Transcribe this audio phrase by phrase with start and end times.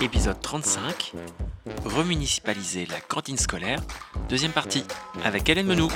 [0.00, 1.14] Épisode 35
[1.84, 3.80] Remunicipaliser la cantine scolaire,
[4.28, 4.84] deuxième partie,
[5.24, 5.88] avec Hélène Menou.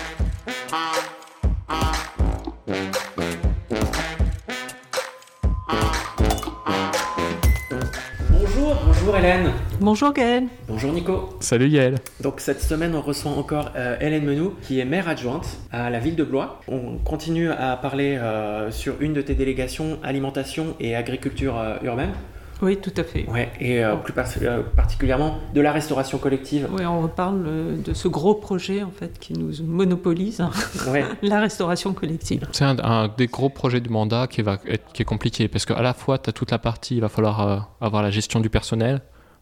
[8.29, 9.53] Bonjour, bonjour Hélène.
[9.80, 10.48] Bonjour Gaël.
[10.66, 11.37] Bonjour Nico.
[11.39, 11.95] Salut Yael.
[12.21, 16.00] Donc cette semaine, on reçoit encore euh, Hélène Menou, qui est maire adjointe à la
[16.00, 16.61] ville de Blois.
[16.66, 22.12] On continue à parler euh, sur une de tes délégations, alimentation et agriculture euh, urbaine.
[22.61, 23.29] Oui, tout à fait.
[23.29, 26.68] Ouais, et euh, plus par- euh, particulièrement de la restauration collective.
[26.72, 30.50] Oui, on reparle euh, de ce gros projet en fait qui nous monopolise, hein,
[30.89, 32.46] Ouais, la restauration collective.
[32.52, 35.64] C'est un, un des gros projets du mandat qui, va être, qui est compliqué parce
[35.66, 38.38] qu'à la fois, tu as toute la partie, il va falloir euh, avoir la gestion
[38.41, 39.00] du personnel,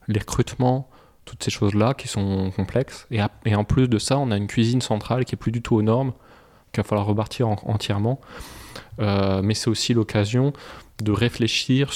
[0.09, 0.89] les recrutements,
[1.27, 3.07] toutes ces choses-là qui sont complexes.
[3.11, 5.53] Et, à- et en plus de ça, on a une cuisine centrale qui est plus
[5.53, 6.13] du tout aux normes,
[6.73, 8.19] qu'il va falloir rebâtir en- entièrement.
[9.01, 10.53] Euh, mais c'est aussi l'occasion
[11.03, 11.91] de réfléchir,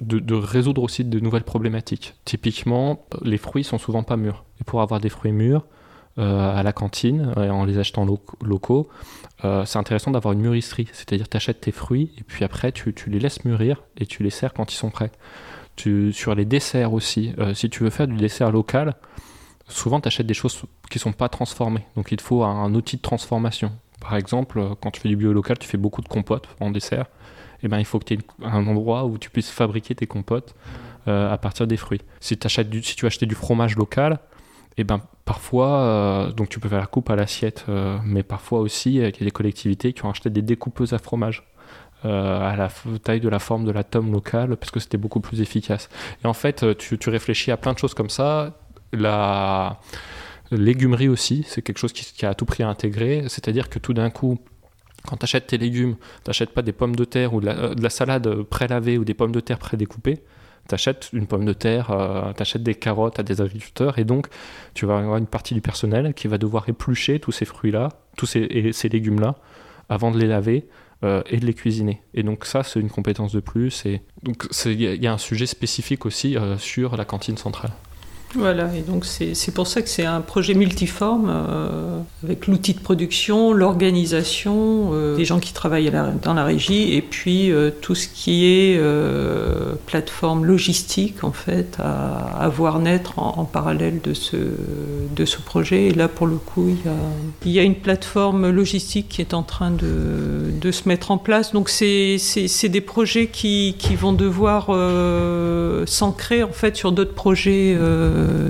[0.00, 2.14] de, résoudre aussi de nouvelles problématiques.
[2.24, 4.44] Typiquement, les fruits sont souvent pas mûrs.
[4.60, 5.64] Et pour avoir des fruits mûrs
[6.18, 8.88] euh, à la cantine, euh, en les achetant lo- locaux,
[9.44, 10.88] euh, c'est intéressant d'avoir une mûrisserie.
[10.92, 14.30] C'est-à-dire, tu achètes tes fruits et puis après, tu, les laisses mûrir et tu les
[14.30, 15.12] sers quand ils sont prêts.
[16.12, 18.96] Sur les desserts aussi, si tu veux faire du dessert local,
[19.66, 21.86] souvent tu achètes des choses qui sont pas transformées.
[21.96, 23.72] Donc il te faut un outil de transformation.
[24.00, 26.70] Par exemple, euh, quand tu fais du bio local, tu fais beaucoup de compotes en
[26.70, 27.06] dessert.
[27.62, 30.54] Et ben, il faut que tu aies un endroit où tu puisses fabriquer tes compotes
[31.06, 32.00] euh, à partir des fruits.
[32.18, 34.18] Si, si tu acheter du fromage local,
[34.78, 37.66] et ben, parfois, euh, donc tu peux faire la coupe à l'assiette,
[38.04, 41.42] mais parfois aussi, il y a des collectivités qui ont acheté des découpeuses à fromage.
[42.02, 42.70] à la
[43.02, 45.90] taille de la forme de la tome locale parce que c'était beaucoup plus efficace.
[46.24, 48.54] Et en fait, tu, tu réfléchis à plein de choses comme ça.
[48.92, 49.78] La
[50.56, 53.24] légumerie aussi, c'est quelque chose qui, a à tout prix à intégrer.
[53.28, 54.38] C'est-à-dire que tout d'un coup,
[55.06, 57.52] quand tu achètes tes légumes, tu n'achètes pas des pommes de terre ou de la,
[57.56, 60.20] euh, de la salade euh, pré-lavée ou des pommes de terre pré-découpées.
[60.68, 61.86] Tu achètes une pomme de terre,
[62.36, 64.28] tu achètes des carottes à des agriculteurs et donc
[64.74, 68.26] tu vas avoir une partie du personnel qui va devoir éplucher tous ces fruits-là, tous
[68.26, 69.36] ces, et ces légumes-là,
[69.88, 70.68] avant de les laver
[71.02, 72.02] euh, et de les cuisiner.
[72.14, 73.84] Et donc ça, c'est une compétence de plus.
[73.86, 76.96] Et donc c'est- il y, a- il y a un sujet spécifique aussi euh, sur
[76.96, 77.72] la cantine centrale.
[78.34, 82.80] Voilà, et donc c'est pour ça que c'est un projet multiforme euh, avec l'outil de
[82.80, 85.90] production, l'organisation, euh, les gens qui travaillent
[86.22, 91.78] dans la régie et puis euh, tout ce qui est euh, plateforme logistique en fait
[91.78, 95.86] à, voir naître en, parallèle de ce, de ce projet.
[95.86, 96.76] Et là pour le coup,
[97.44, 101.18] il y a, une plateforme logistique qui est en train de, de se mettre en
[101.18, 101.52] place.
[101.52, 102.18] Donc c'est
[102.64, 104.66] des projets qui, qui vont devoir
[105.86, 107.78] s'ancrer en fait sur d'autres projets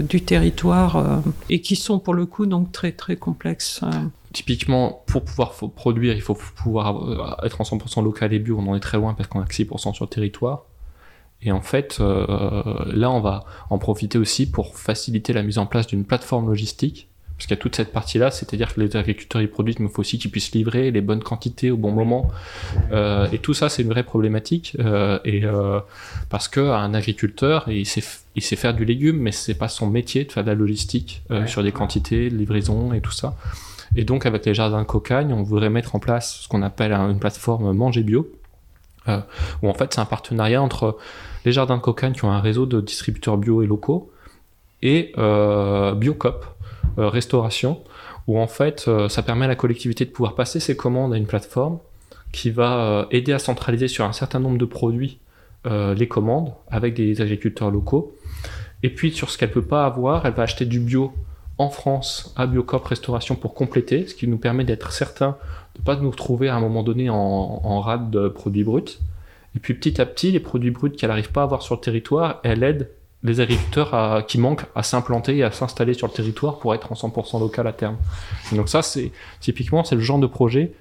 [0.03, 3.81] du territoire euh, et qui sont pour le coup donc très très complexes.
[3.82, 3.91] euh.
[4.32, 8.58] Typiquement, pour pouvoir produire, il faut pouvoir euh, être en 100% local et bio.
[8.58, 10.66] On en est très loin parce qu'on a que 6% sur le territoire.
[11.42, 15.66] Et en fait, euh, là, on va en profiter aussi pour faciliter la mise en
[15.66, 17.08] place d'une plateforme logistique.
[17.41, 19.91] Parce qu'il y a toute cette partie-là, c'est-à-dire que les agriculteurs, ils produisent, mais il
[19.91, 22.31] faut aussi qu'ils puissent livrer les bonnes quantités au bon moment.
[22.93, 24.77] Euh, et tout ça, c'est une vraie problématique.
[24.78, 25.81] Euh, et euh,
[26.29, 29.69] parce que un agriculteur, il sait, f- il sait faire du légume, mais c'est pas
[29.69, 31.47] son métier de faire de la logistique Ouais.
[31.47, 33.34] sur des quantités, de livraison et tout ça.
[33.97, 37.09] Et donc, avec les jardins Cocagne, on voudrait mettre en place ce qu'on appelle un-
[37.11, 38.29] une plateforme Manger Bio,
[39.09, 40.99] où en fait, c'est un partenariat entre
[41.47, 44.12] les jardins Cocagne qui ont un réseau de distributeurs bio et locaux
[44.83, 45.12] et
[45.97, 46.45] Biocop,
[47.09, 47.81] restauration,
[48.27, 51.16] où en fait, euh, ça permet à la collectivité de pouvoir passer ses commandes à
[51.16, 51.78] une plateforme
[52.33, 55.19] qui va euh, aider à centraliser sur un certain nombre de produits
[55.66, 58.15] euh, les commandes avec des agriculteurs locaux.
[58.83, 61.12] Et puis, sur ce qu'elle peut pas avoir, elle va acheter du bio
[61.59, 65.37] en France à Biocop Restauration pour compléter, ce qui nous permet d'être certain
[65.77, 68.99] de pas nous retrouver à un moment donné en, en rade de produits bruts.
[69.55, 71.81] Et puis petit à petit, les produits bruts qu'elle n'arrive pas à avoir sur le
[71.81, 72.91] territoire, elle aide
[73.22, 76.94] les agriculteurs qui manquent à s'implanter et à s'installer sur le territoire pour être en
[76.94, 77.97] 100% local à terme.
[78.53, 80.72] Donc ça, c'est typiquement c'est le genre de projet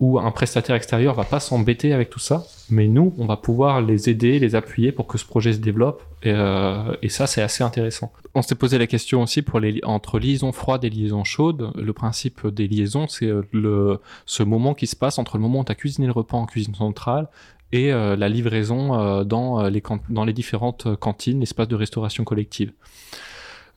[0.00, 3.82] où un prestataire extérieur va pas s'embêter avec tout ça, mais nous, on va pouvoir
[3.82, 6.02] les aider, les appuyer pour que ce projet se développe.
[6.22, 8.10] Et, euh, ça, c'est assez intéressant.
[8.34, 11.70] On s'est posé la question aussi pour les entre liaisons froides et liaisons chaudes.
[11.76, 15.64] Le principe des liaisons, c'est euh, ce moment qui se passe entre le moment où
[15.64, 17.28] tu as cuisiné le repas en cuisine centrale
[17.72, 22.24] et euh, la livraison euh, dans, euh, les dans les différentes cantines, espaces de restauration
[22.24, 22.72] collective.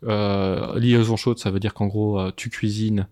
[0.05, 3.07] Liaison chaude, ça veut dire qu'en gros, tu cuisines,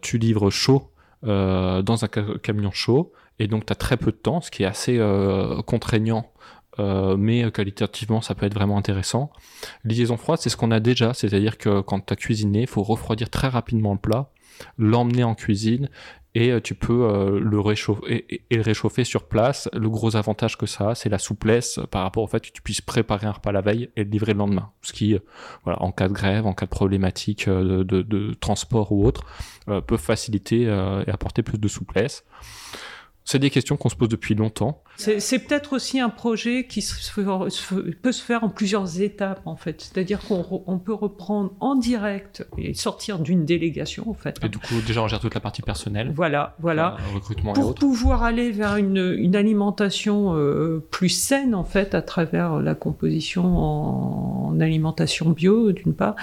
[0.00, 0.90] tu livres chaud
[1.22, 4.62] dans un ca- camion chaud, et donc tu as très peu de temps, ce qui
[4.62, 4.98] est assez
[5.66, 6.32] contraignant,
[6.78, 9.30] mais qualitativement, ça peut être vraiment intéressant.
[9.84, 12.82] Liaison froide, c'est ce qu'on a déjà, c'est-à-dire que quand tu as cuisiné, il faut
[12.82, 14.30] refroidir très rapidement le plat,
[14.78, 15.90] l'emmener en cuisine
[16.34, 19.68] et euh, tu peux euh, le réchauffer et, le réchauffer sur place.
[19.72, 22.62] Le gros avantage que ça a, c'est la souplesse par rapport au fait que tu
[22.62, 24.70] puisses préparer un repas la veille et le livrer le lendemain.
[24.82, 25.16] Ce qui,
[25.64, 29.24] voilà, en cas de grève, en cas de problématique de, de transport ou autre,
[29.86, 32.24] peut faciliter et apporter plus de souplesse.
[33.24, 34.82] C'est des questions qu'on se pose depuis longtemps.
[34.96, 36.84] C'est peut-être aussi un projet qui
[38.02, 39.80] peut se faire en plusieurs étapes, en fait.
[39.80, 44.38] C'est-à-dire qu'on peut reprendre en direct et sortir d'une délégation, en fait.
[44.44, 46.12] Et du coup, déjà, on gère toute la partie personnelle.
[46.14, 46.96] Voilà, voilà.
[47.12, 52.74] recrutement Pour pouvoir aller vers une, alimentation euh, plus saine, en fait, à travers la
[52.74, 56.14] composition en, alimentation bio, d'une part,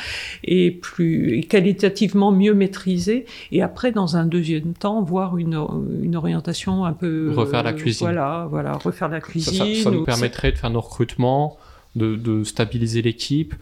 [0.45, 3.25] et plus qualitativement mieux maîtrisée.
[3.51, 5.61] Et après, dans un deuxième temps, voir une,
[6.01, 7.33] une orientation un peu...
[7.35, 8.07] Refaire la cuisine.
[8.07, 9.83] Voilà, voilà refaire la cuisine.
[9.83, 11.57] Ça, nous permettrait de faire nos recrutements,
[11.95, 13.53] de, stabiliser l'équipe,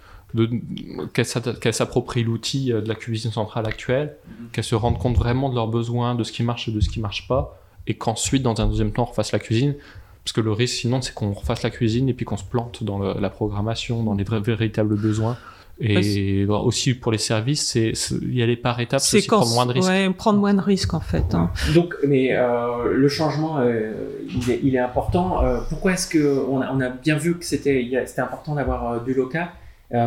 [1.13, 4.50] qu'elle s'approprie l'outil euh, de la cuisine centrale actuelle, mhm.
[4.51, 6.90] qu'elle se rende compte vraiment de leurs besoins, de ce qui marche et de ce
[6.90, 9.75] qui marche pas, et qu'ensuite, dans un deuxième temps, on refasse la cuisine.
[10.24, 12.84] Parce que le risque, sinon, c'est qu'on refasse la cuisine et puis qu'on se plante
[12.84, 15.38] dans la programmation, dans les vrais, véritables besoins.
[15.81, 19.90] Et aussi pour les services, c'est y aller par étapes, c'est prendre moins de risques.
[19.90, 21.34] Ouais, prendre moins de risques en fait.
[21.34, 21.52] Hein.
[21.74, 23.94] Donc, mais euh, le changement, euh,
[24.28, 25.44] il, est, il, est, important.
[25.44, 29.02] Euh, pourquoi est-ce que on a, on a, bien vu que c'était c'était important d'avoir
[29.04, 29.48] du local?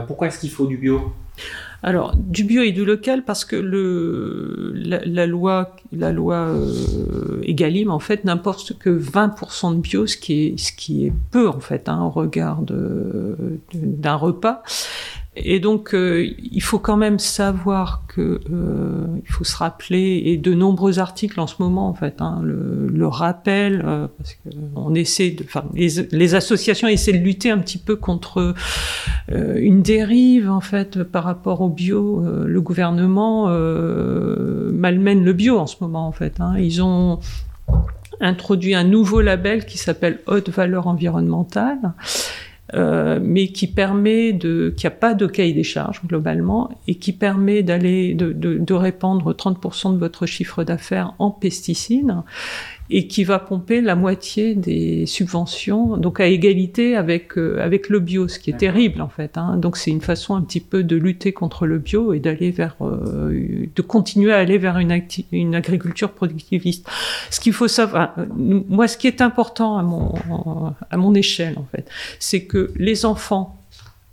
[0.06, 1.12] Pourquoi est-ce qu'il faut du bio?
[1.82, 6.54] Alors, du bio et du local, parce que le, la, loi, la loi
[7.42, 11.48] Egalim, en fait, n'importe que 20% de bio, ce qui est, ce qui est peu,
[11.48, 14.62] en fait, hein, au regard d'un repas.
[15.34, 20.37] Et donc, euh, il faut quand même savoir que euh, il faut se rappeler et
[20.37, 24.50] de nombreux articles en ce moment, en fait, hein, le, le rappel, euh, parce que
[24.76, 28.55] on essaie de, enfin, les, les, associations essaient de lutter un petit peu contre
[29.31, 32.23] euh, une dérive, en fait, par rapport au bio.
[32.46, 36.40] le gouvernement malmène le bio en ce moment, en fait.
[36.40, 36.56] Hein.
[36.58, 37.20] Ils ont
[38.20, 41.79] introduit un nouveau label qui s'appelle haute valeur environnementale
[42.74, 47.12] euh, mais qui permet de, qui a pas de cahier des charges globalement et qui
[47.12, 52.14] permet d'aller de, de, de répandre 30% de votre chiffre d'affaires en pesticides
[52.94, 58.00] et qui va pomper la moitié des subventions, donc à égalité avec euh, avec le
[58.00, 59.38] bio, ce qui est terrible en fait.
[59.38, 59.56] Hein.
[59.56, 62.76] Donc c'est une façon un petit peu de lutter contre le bio et d'aller vers,
[62.82, 64.94] euh, de continuer à aller vers une,
[65.32, 66.86] une agriculture productiviste.
[67.30, 70.12] Ce qu'il faut savoir, moi, ce qui est important à mon
[70.90, 71.88] à mon échelle en fait,
[72.18, 73.58] c'est que les enfants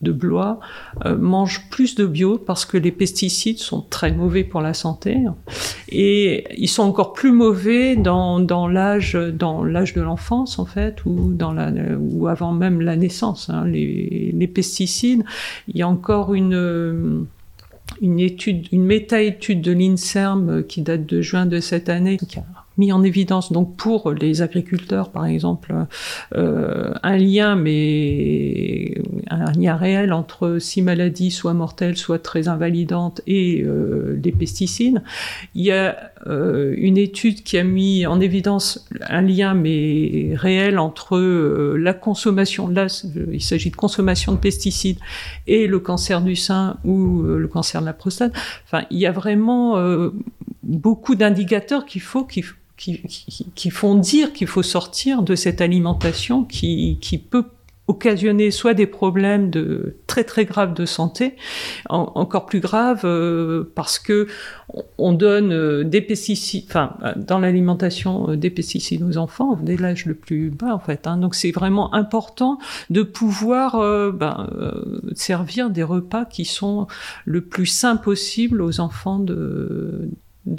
[0.01, 0.59] de Blois
[1.05, 5.17] euh, mangent plus de bio parce que les pesticides sont très mauvais pour la santé
[5.91, 11.03] et ils sont encore plus mauvais dans, dans l'âge dans l'âge de l'enfance en fait
[11.05, 13.49] ou dans la ou avant même la naissance.
[13.49, 13.65] Hein.
[13.67, 15.23] Les, pesticides,
[15.67, 17.25] il y a encore une
[18.01, 22.43] une étude, une méta-étude de l'INSERM qui date de juin de cette année, qui a
[22.77, 25.73] mis en évidence donc pour les agriculteurs par exemple
[26.35, 28.98] euh, un lien mais
[29.29, 35.01] un lien réel entre six maladies soit mortelles soit très invalidantes et euh, des pesticides.
[35.55, 40.79] Il y a euh, une étude qui a mis en évidence un lien mais réel
[40.79, 42.87] entre euh, la consommation là
[43.31, 44.99] il s'agit de consommation de pesticides
[45.47, 48.33] et le cancer du sein ou euh, le cancer de la prostate.
[48.65, 49.77] Enfin, il y a vraiment
[50.63, 52.43] beaucoup d'indicateurs qu'il faut qui,
[53.71, 57.45] font dire qu'il faut sortir de cette alimentation qui peut
[57.89, 61.35] occasionner soit des problèmes de très très graves de santé,
[61.89, 64.27] encore plus graves euh, parce que
[64.99, 70.05] on donne euh, des pesticides, enfin dans l'alimentation euh, des pesticides aux enfants dès l'âge
[70.05, 71.07] le plus bas en fait.
[71.07, 71.17] Hein.
[71.17, 72.59] Donc c'est vraiment important
[72.91, 73.79] de pouvoir
[74.13, 74.47] ben,
[75.15, 76.85] servir des repas qui sont
[77.25, 80.09] le plus sains possible aux enfants de de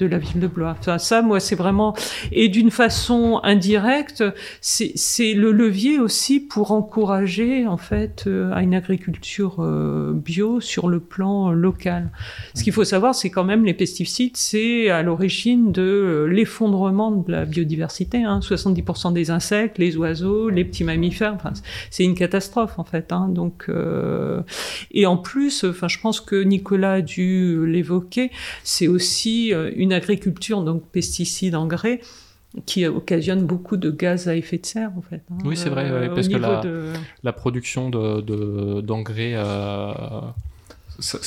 [0.06, 0.76] la ville de Blois.
[0.78, 1.94] Enfin, ça, moi, c'est vraiment
[2.32, 4.24] et d'une façon indirecte,
[4.60, 10.88] c'est le levier aussi pour encourager en fait euh, à une agriculture euh, bio sur
[10.88, 12.10] le plan local.
[12.54, 17.10] Ce qu'il faut savoir, c'est quand même les pesticides, c'est à l'origine de euh, l'effondrement
[17.10, 18.22] de la biodiversité.
[18.24, 18.40] Hein.
[18.42, 21.52] 70% des insectes, les oiseaux, les petits mammifères, enfin,
[21.90, 23.12] c'est une catastrophe en fait.
[23.12, 23.28] Hein.
[23.28, 24.40] Donc euh,
[24.90, 28.30] et en plus, enfin, je pense que Nicolas a dû l'évoquer,
[28.64, 29.52] c'est aussi
[29.92, 32.00] agriculture, donc pesticides, engrais,
[32.66, 35.22] qui occasionne beaucoup de gaz à effet de serre, en fait.
[35.30, 36.62] Hein, oui, c'est vrai, euh, parce que la,
[37.22, 40.20] la, production d'engrais, de, euh,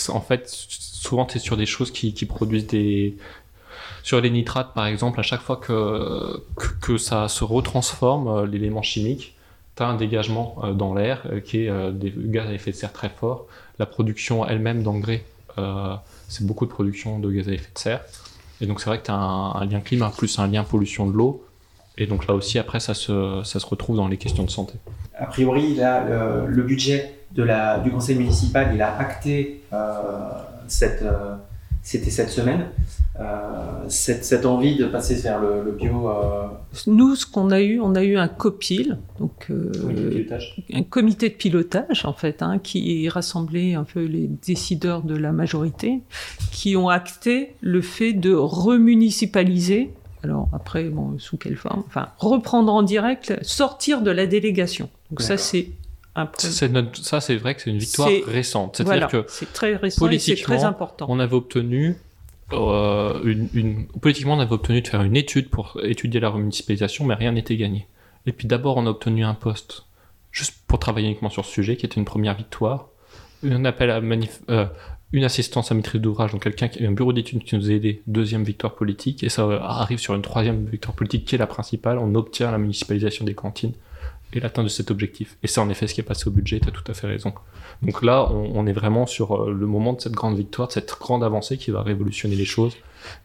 [0.09, 3.15] en fait, souvent, c'est sur des choses qui, qui, produisent des...
[4.03, 6.43] Sur les nitrates, par exemple, à chaque fois que,
[6.81, 9.35] que, ça se retransforme, euh, l'élément chimique,
[9.77, 13.09] tu as un dégagement dans l'air qui est des gaz à effet de serre très
[13.09, 13.47] fort.
[13.79, 15.23] La production elle-même d'engrais,
[16.27, 18.01] c'est beaucoup de production de gaz à effet de serre.
[18.63, 21.11] Et donc c'est vrai que tu as un, lien climat plus un lien pollution de
[21.11, 21.45] l'eau.
[21.97, 24.73] Et donc là aussi, après, ça se, ça se retrouve dans les questions de santé.
[25.19, 26.03] A priori, là,
[26.47, 29.61] le, budget de la, du conseil municipal, il a acté
[30.67, 31.03] cette
[31.83, 32.67] c'était cette semaine.
[33.19, 36.09] Euh, cette, cette, envie de passer vers le, bio.
[36.09, 36.47] Euh,
[36.87, 39.71] Nous, ce qu'on a eu, on a eu un COPIL, donc euh,
[40.73, 45.31] un comité de pilotage en fait, hein, qui rassemblait un peu les décideurs de la
[45.31, 45.99] majorité,
[46.51, 49.91] qui ont acté le fait de remunicipaliser.
[50.23, 54.89] Alors après, bon, sous quelle forme Enfin, reprendre en direct, sortir de la délégation.
[55.11, 55.67] Donc ça, c'est
[56.15, 58.77] ça, c'est vrai que c'est une victoire récente.
[58.77, 61.07] C'est-à-dire que c'est très récent c'est très important.
[61.09, 61.97] On avait obtenu
[62.51, 67.15] euh, une, politiquement, on avait obtenu de faire une étude pour étudier la remunicipalisation, mais
[67.15, 67.87] rien n'était gagné.
[68.25, 69.85] Et puis d'abord, on a obtenu un poste
[70.31, 72.87] juste pour travailler uniquement sur ce sujet, qui était une première victoire.
[73.43, 74.01] Un appel à
[74.49, 74.65] euh,
[75.11, 78.01] une assistance à maîtrise d'ouvrage, donc quelqu'un qui un bureau d'études qui nous a aidé,
[78.07, 81.97] deuxième victoire politique, et ça arrive sur une troisième victoire politique qui est la principale.
[81.97, 83.73] On obtient la municipalisation des cantines
[84.35, 85.37] et l'atteinte de cet objectif.
[85.43, 87.07] Et c'est en effet ce qui est passé au budget, tu as tout à fait
[87.07, 87.33] raison.
[87.81, 90.95] Donc là, on, est vraiment sur euh, le moment de cette grande victoire, de cette
[90.99, 92.75] grande avancée qui va révolutionner les choses.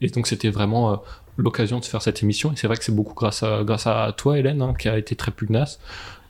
[0.00, 0.97] Et donc c'était vraiment euh,
[1.37, 2.53] l'occasion de faire cette émission.
[2.53, 4.99] Et c'est vrai que c'est beaucoup grâce à, grâce à toi, Hélène, hein, qui a
[4.99, 5.79] été très pugnace,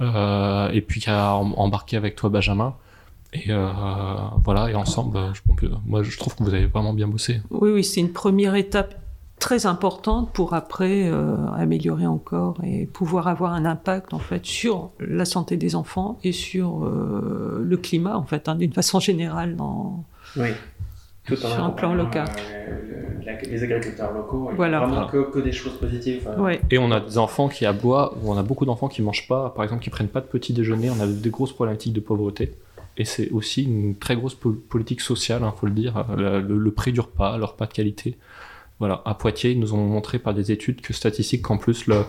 [0.01, 2.75] euh, et puis qui a embarqué avec toi, Benjamin.
[3.35, 3.51] Et
[4.43, 5.19] voilà, et ensemble,
[5.85, 7.43] moi je trouve que vous avez vraiment bien bossé.
[7.51, 8.95] Oui, oui, c'est une première étape
[9.39, 14.91] très importante pour après euh, améliorer encore et pouvoir avoir un impact en fait sur
[15.01, 19.57] la santé des enfants et sur euh, le climat en fait hein, d'une façon générale
[19.57, 20.05] dans
[20.37, 20.49] oui.
[21.25, 22.27] Tout sur un plan local.
[22.39, 23.19] Euh,
[23.51, 24.81] les agriculteurs locaux, voilà.
[24.81, 26.27] vraiment que, que, des choses positives.
[26.71, 29.51] Et on a des enfants qui aboient, ou on a beaucoup d'enfants qui mangent pas,
[29.51, 30.89] par exemple qui prennent pas de petit déjeuner.
[30.89, 32.55] On a des grosses problématiques de pauvreté.
[32.97, 36.07] Et c'est aussi une très grosse politique sociale, il hein, faut le dire.
[36.17, 38.17] Le, le, prix du repas, leur pas de qualité.
[38.79, 42.05] Voilà, à Poitiers, ils nous ont montré par des études que statistiques qu'en plus le,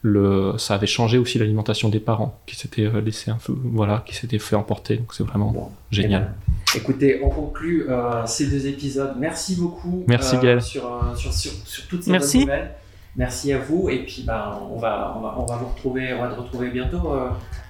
[0.00, 4.02] le, ça avait changé aussi l'alimentation des parents qui s'étaient euh, laissé un peu, voilà,
[4.06, 4.96] qui s'étaient fait emporter.
[4.96, 6.34] Donc c'est vraiment génial.
[6.74, 9.14] écoutez, on conclut euh, ces deux épisodes.
[9.18, 10.04] Merci beaucoup.
[10.06, 12.38] Merci euh, sur, sur, sur, sur, toutes ces Merci.
[12.38, 12.70] bonnes nouvelles.
[13.16, 16.20] Merci à vous et puis ben, on, va, on, va, on va vous retrouver, on
[16.22, 17.12] va te retrouver bientôt,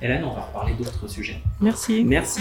[0.00, 0.24] Hélène.
[0.24, 1.36] On va reparler d'autres sujets.
[1.60, 2.02] Merci.
[2.02, 2.40] Merci.